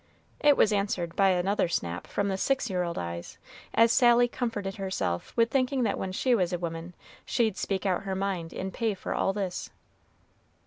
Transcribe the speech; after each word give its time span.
It 0.39 0.57
was 0.57 0.73
answered 0.73 1.15
by 1.15 1.29
another 1.29 1.67
snap 1.67 2.07
from 2.07 2.27
the 2.27 2.35
six 2.35 2.71
year 2.71 2.81
old 2.81 2.97
eyes, 2.97 3.37
as 3.71 3.91
Sally 3.91 4.27
comforted 4.27 4.77
herself 4.77 5.31
with 5.37 5.51
thinking 5.51 5.83
that 5.83 5.99
when 5.99 6.11
she 6.11 6.33
was 6.33 6.51
a 6.51 6.57
woman 6.57 6.95
she'd 7.23 7.55
speak 7.55 7.83
her 7.83 8.15
mind 8.15 8.51
out 8.51 8.59
in 8.59 8.71
pay 8.71 8.95
for 8.95 9.13
all 9.13 9.31
this. 9.31 9.69